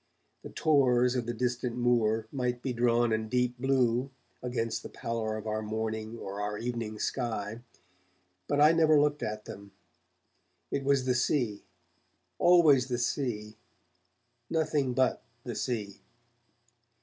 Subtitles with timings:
[0.41, 4.09] The tors of the distant moor might be drawn in deep blue
[4.41, 7.61] against the pallor of our morning or our evening sky,
[8.47, 9.73] but I never looked at them.
[10.71, 11.61] It was the Sea,
[12.39, 13.57] always the sea,
[14.49, 16.01] nothing but the sea.